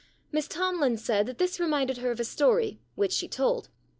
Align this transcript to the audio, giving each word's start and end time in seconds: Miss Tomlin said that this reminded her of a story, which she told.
Miss 0.31 0.47
Tomlin 0.47 0.97
said 0.97 1.27
that 1.27 1.37
this 1.37 1.59
reminded 1.59 1.97
her 1.99 2.09
of 2.09 2.19
a 2.19 2.23
story, 2.23 2.79
which 2.95 3.13
she 3.13 3.27
told. 3.27 3.69